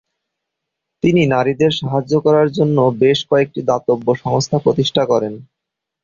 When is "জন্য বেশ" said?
2.57-3.19